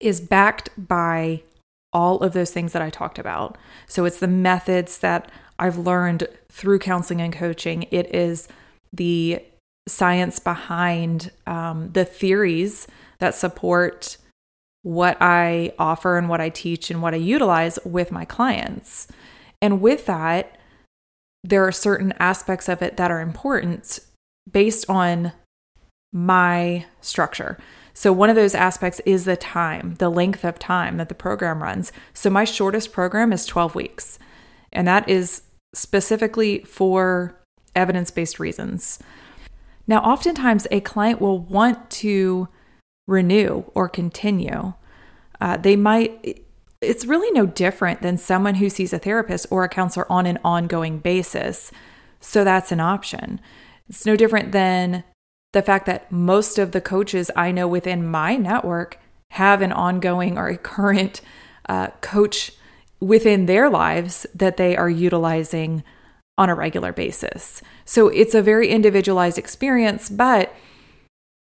is 0.00 0.20
backed 0.20 0.70
by 0.76 1.42
all 1.92 2.18
of 2.18 2.32
those 2.32 2.50
things 2.50 2.73
that 2.73 2.82
I 2.82 2.90
talked 2.90 3.18
about. 3.18 3.56
So 3.87 4.04
it's 4.04 4.20
the 4.20 4.28
methods 4.28 4.99
that 4.99 5.30
I've 5.58 5.78
learned 5.78 6.28
through 6.50 6.78
counseling 6.78 7.20
and 7.20 7.32
coaching, 7.32 7.85
it 7.90 8.14
is 8.14 8.49
the 8.92 9.42
science 9.88 10.38
behind 10.38 11.30
um, 11.47 11.90
the 11.92 12.04
theories 12.04 12.87
that 13.18 13.35
support 13.35 14.18
what 14.82 15.16
I 15.20 15.73
offer 15.78 16.16
and 16.16 16.28
what 16.28 16.40
I 16.40 16.49
teach 16.49 16.90
and 16.90 17.02
what 17.02 17.14
I 17.14 17.18
utilize 17.18 17.78
with 17.85 18.12
my 18.12 18.25
clients. 18.25 19.08
And 19.61 19.80
with 19.80 20.06
that, 20.06 20.58
there 21.44 21.66
are 21.66 21.73
certain 21.73 22.12
aspects 22.18 22.68
of 22.68 22.82
it 22.82 22.97
that 22.97 23.11
are 23.11 23.20
important 23.20 24.00
based 24.50 24.88
on 24.88 25.32
my 26.12 26.87
structure. 27.00 27.58
So, 27.92 28.12
one 28.12 28.30
of 28.30 28.37
those 28.37 28.54
aspects 28.54 29.00
is 29.04 29.25
the 29.25 29.37
time, 29.37 29.97
the 29.99 30.08
length 30.08 30.44
of 30.44 30.58
time 30.58 30.99
that 30.99 31.08
the 31.08 31.14
program 31.14 31.62
runs. 31.62 31.90
So, 32.14 32.30
my 32.30 32.44
shortest 32.44 32.92
program 32.92 33.32
is 33.32 33.44
12 33.44 33.75
weeks, 33.75 34.18
and 34.73 34.87
that 34.87 35.08
is 35.08 35.42
specifically 35.75 36.61
for 36.61 37.35
evidence 37.75 38.11
based 38.11 38.38
reasons. 38.38 39.00
Now, 39.87 40.00
oftentimes 40.00 40.66
a 40.70 40.80
client 40.80 41.20
will 41.20 41.40
want 41.40 41.90
to 41.90 42.49
renew 43.08 43.64
or 43.74 43.88
continue. 43.88 44.74
Uh, 45.40 45.56
they 45.56 45.74
might, 45.74 46.44
it's 46.80 47.06
really 47.06 47.32
no 47.32 47.46
different 47.46 48.02
than 48.02 48.16
someone 48.16 48.56
who 48.56 48.70
sees 48.70 48.92
a 48.92 48.98
therapist 49.00 49.46
or 49.50 49.64
a 49.64 49.68
counselor 49.68 50.10
on 50.12 50.26
an 50.26 50.38
ongoing 50.44 50.98
basis. 50.98 51.72
So 52.20 52.44
that's 52.44 52.70
an 52.70 52.78
option. 52.78 53.40
It's 53.88 54.06
no 54.06 54.14
different 54.14 54.52
than 54.52 55.02
the 55.52 55.62
fact 55.62 55.86
that 55.86 56.12
most 56.12 56.58
of 56.58 56.72
the 56.72 56.80
coaches 56.80 57.30
I 57.34 57.50
know 57.50 57.66
within 57.66 58.06
my 58.06 58.36
network 58.36 58.98
have 59.30 59.62
an 59.62 59.72
ongoing 59.72 60.36
or 60.36 60.48
a 60.48 60.58
current 60.58 61.20
uh, 61.68 61.88
coach 62.00 62.52
within 63.00 63.46
their 63.46 63.70
lives 63.70 64.26
that 64.34 64.56
they 64.56 64.76
are 64.76 64.90
utilizing 64.90 65.82
on 66.36 66.50
a 66.50 66.54
regular 66.54 66.92
basis. 66.92 67.62
So 67.84 68.08
it's 68.08 68.34
a 68.34 68.42
very 68.42 68.68
individualized 68.68 69.38
experience, 69.38 70.08
but 70.10 70.52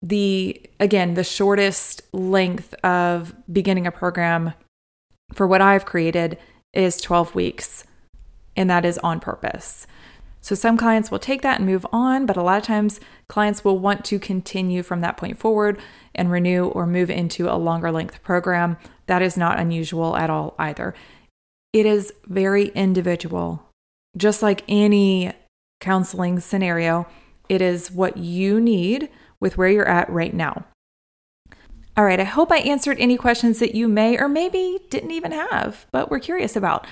the 0.03 0.61
again, 0.79 1.15
the 1.15 1.25
shortest 1.25 2.03
length 2.13 2.75
of 2.85 3.35
beginning 3.53 3.87
a 3.87 3.93
program 3.93 4.53
for 5.33 5.47
what 5.47 5.61
I've 5.61 5.85
created 5.85 6.39
is 6.73 7.01
12 7.01 7.35
weeks, 7.35 7.85
and 8.57 8.69
that 8.71 8.85
is 8.85 8.99
on 8.99 9.21
purpose. 9.21 9.87
So 10.47 10.55
some 10.55 10.77
clients 10.77 11.11
will 11.11 11.19
take 11.19 11.43
that 11.43 11.59
and 11.59 11.67
move 11.67 11.85
on, 11.93 12.25
but 12.25 12.37
a 12.37 12.43
lot 12.43 12.59
of 12.59 12.63
times 12.63 13.01
clients 13.29 13.65
will 13.65 13.81
want 13.81 14.05
to 14.05 14.21
continue 14.21 14.85
from 14.85 15.01
that 15.01 15.17
point 15.17 15.39
forward 15.39 15.81
and 16.15 16.31
renew 16.31 16.67
or 16.67 16.87
move 16.87 17.11
into 17.11 17.53
a 17.53 17.59
longer 17.59 17.91
length 17.91 18.23
program. 18.23 18.77
That 19.07 19.23
is 19.23 19.37
not 19.37 19.59
unusual 19.59 20.17
at 20.17 20.31
all 20.31 20.55
either. 20.57 20.95
It 21.73 21.85
is 21.85 22.13
very 22.27 22.69
individual. 22.69 23.67
Just 24.17 24.41
like 24.41 24.63
any 24.69 25.33
counseling 25.81 26.39
scenario, 26.39 27.09
it 27.49 27.61
is 27.61 27.91
what 27.91 28.17
you 28.17 28.61
need 28.61 29.09
with 29.41 29.57
where 29.57 29.69
you're 29.69 29.89
at 29.89 30.11
right 30.11 30.35
now. 30.35 30.65
All 31.97 32.05
right, 32.05 32.21
I 32.21 32.25
hope 32.25 32.53
I 32.53 32.59
answered 32.59 32.99
any 33.01 33.17
questions 33.17 33.59
that 33.59 33.75
you 33.75 33.89
may 33.89 34.19
or 34.19 34.29
maybe 34.29 34.79
didn't 34.91 35.13
even 35.13 35.33
have, 35.33 35.87
but 35.93 36.11
were 36.11 36.19
curious 36.19 36.55
about. 36.55 36.87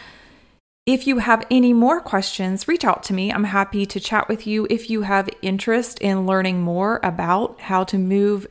If 0.87 1.07
you 1.07 1.19
have 1.19 1.47
any 1.51 1.73
more 1.73 2.01
questions, 2.01 2.69
reach 2.69 2.85
out 2.85 3.03
to 3.05 3.15
me. 3.15 3.33
I'm 3.33 3.45
happy 3.45 3.87
to 3.87 4.01
chat 4.01 4.29
with 4.29 4.47
you. 4.47 4.67
If 4.69 4.91
you 4.91 5.03
have 5.03 5.29
interest 5.41 5.99
in 6.01 6.27
learning 6.27 6.63
more 6.63 7.01
about 7.03 7.61
how 7.61 7.85
to 7.85 7.99
move 7.99 8.47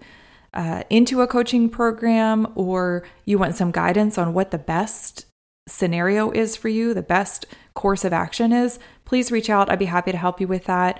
uh, 0.53 0.83
into 0.89 1.21
a 1.21 1.27
coaching 1.27 1.69
program 1.69 2.47
or 2.55 3.03
you 3.25 3.37
want 3.37 3.55
some 3.55 3.71
guidance 3.71 4.17
on 4.17 4.33
what 4.33 4.51
the 4.51 4.57
best 4.57 5.25
scenario 5.67 6.31
is 6.31 6.55
for 6.55 6.69
you, 6.69 6.93
the 6.93 7.01
best 7.01 7.45
course 7.73 8.03
of 8.03 8.13
action 8.13 8.51
is, 8.51 8.79
please 9.05 9.31
reach 9.31 9.49
out. 9.49 9.69
I'd 9.69 9.79
be 9.79 9.85
happy 9.85 10.11
to 10.11 10.17
help 10.17 10.41
you 10.41 10.47
with 10.47 10.65
that. 10.65 10.99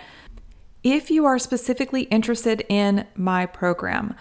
If 0.84 1.10
you 1.10 1.26
are 1.26 1.40
specifically 1.40 2.02
interested 2.04 2.66
in 2.68 3.08
my 3.16 3.46
program, 3.46 4.16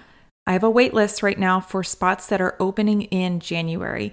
I 0.47 0.53
have 0.53 0.63
a 0.63 0.71
wait 0.71 0.95
list 0.95 1.21
right 1.21 1.39
now 1.39 1.59
for 1.59 1.83
spots 1.83 2.29
that 2.29 2.41
are 2.41 2.55
opening 2.61 3.03
in 3.03 3.41
January. 3.41 4.13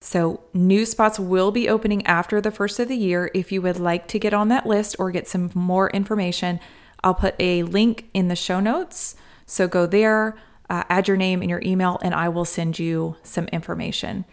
So, 0.00 0.44
new 0.54 0.86
spots 0.86 1.18
will 1.18 1.50
be 1.50 1.68
opening 1.68 2.06
after 2.06 2.40
the 2.40 2.52
first 2.52 2.78
of 2.78 2.86
the 2.86 2.96
year. 2.96 3.32
If 3.34 3.50
you 3.50 3.60
would 3.62 3.80
like 3.80 4.06
to 4.08 4.20
get 4.20 4.32
on 4.32 4.46
that 4.46 4.64
list 4.64 4.94
or 5.00 5.10
get 5.10 5.26
some 5.26 5.50
more 5.54 5.90
information, 5.90 6.60
I'll 7.02 7.14
put 7.14 7.34
a 7.40 7.64
link 7.64 8.08
in 8.14 8.28
the 8.28 8.36
show 8.36 8.60
notes. 8.60 9.16
So, 9.44 9.66
go 9.66 9.84
there, 9.84 10.36
uh, 10.70 10.84
add 10.88 11.08
your 11.08 11.16
name 11.16 11.40
and 11.40 11.50
your 11.50 11.62
email, 11.64 11.98
and 12.00 12.14
I 12.14 12.28
will 12.28 12.44
send 12.44 12.78
you 12.78 13.16
some 13.24 13.48
information. 13.48 14.24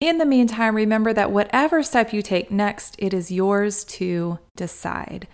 In 0.00 0.18
the 0.18 0.26
meantime, 0.26 0.74
remember 0.74 1.12
that 1.12 1.30
whatever 1.30 1.84
step 1.84 2.12
you 2.12 2.20
take 2.20 2.50
next, 2.50 2.96
it 2.98 3.14
is 3.14 3.30
yours 3.30 3.84
to 3.84 4.40
decide. 4.56 5.28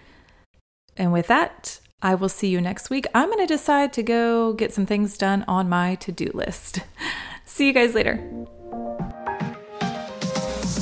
And 0.96 1.12
with 1.12 1.26
that, 1.26 1.80
I 2.02 2.14
will 2.14 2.28
see 2.28 2.48
you 2.48 2.61
next 2.61 2.90
week. 2.90 3.06
I'm 3.14 3.30
going 3.30 3.46
to 3.46 3.52
decide 3.52 3.92
to 3.94 4.02
go 4.02 4.52
get 4.52 4.72
some 4.72 4.87
things 4.87 5.18
done 5.18 5.44
on 5.48 5.68
my 5.68 5.96
to 5.96 6.12
do 6.12 6.30
list. 6.35 6.80
see 7.44 7.66
you 7.66 7.72
guys 7.72 7.94
later. 7.94 8.16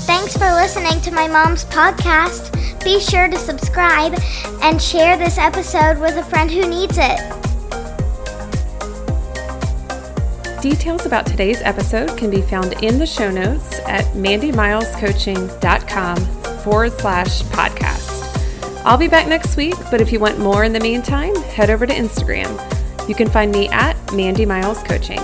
Thanks 0.06 0.36
for 0.36 0.52
listening 0.52 1.00
to 1.02 1.10
my 1.10 1.28
mom's 1.28 1.64
podcast. 1.64 2.52
Be 2.84 3.00
sure 3.00 3.28
to 3.28 3.38
subscribe 3.38 4.14
and 4.62 4.80
share 4.80 5.16
this 5.16 5.38
episode 5.38 5.98
with 5.98 6.16
a 6.16 6.22
friend 6.24 6.50
who 6.50 6.68
needs 6.68 6.98
it. 6.98 7.18
Details 10.60 11.06
about 11.06 11.26
today's 11.26 11.60
episode 11.62 12.16
can 12.16 12.30
be 12.30 12.42
found 12.42 12.72
in 12.82 12.98
the 12.98 13.06
show 13.06 13.30
notes 13.30 13.80
at 13.86 14.04
mandymilescoaching.com 14.14 16.16
forward 16.62 16.92
slash 16.92 17.42
podcast. 17.42 17.73
I'll 18.86 18.98
be 18.98 19.08
back 19.08 19.26
next 19.26 19.56
week, 19.56 19.76
but 19.90 20.02
if 20.02 20.12
you 20.12 20.20
want 20.20 20.38
more 20.38 20.62
in 20.62 20.74
the 20.74 20.80
meantime, 20.80 21.34
head 21.34 21.70
over 21.70 21.86
to 21.86 21.94
Instagram. 21.94 23.08
You 23.08 23.14
can 23.14 23.30
find 23.30 23.50
me 23.50 23.68
at 23.70 23.96
Mandy 24.12 24.44
Miles 24.44 24.82
Coaching. 24.82 25.20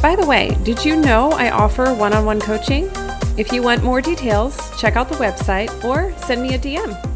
By 0.00 0.16
the 0.16 0.24
way, 0.26 0.56
did 0.62 0.82
you 0.82 0.96
know 0.96 1.30
I 1.32 1.50
offer 1.50 1.92
one 1.92 2.14
on 2.14 2.24
one 2.24 2.40
coaching? 2.40 2.90
If 3.36 3.52
you 3.52 3.62
want 3.62 3.84
more 3.84 4.00
details, 4.00 4.58
check 4.80 4.96
out 4.96 5.10
the 5.10 5.16
website 5.16 5.84
or 5.84 6.16
send 6.20 6.42
me 6.42 6.54
a 6.54 6.58
DM. 6.58 7.09